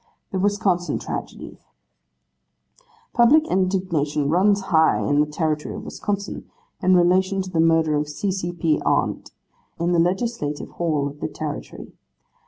[0.31, 1.59] 'The Wisconsin Tragedy.
[3.13, 6.49] Public indignation runs high in the territory of Wisconsin,
[6.81, 8.31] in relation to the murder of C.
[8.31, 8.51] C.
[8.51, 8.81] P.
[8.83, 9.29] Arndt,
[9.79, 11.93] in the Legislative Hall of the Territory.